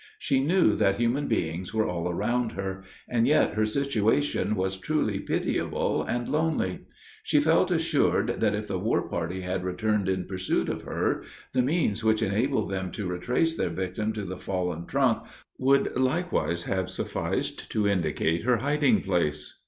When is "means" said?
11.61-12.03